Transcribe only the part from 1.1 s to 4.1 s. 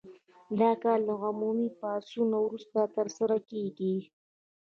عمومي پاڅون وروسته ترسره کیږي.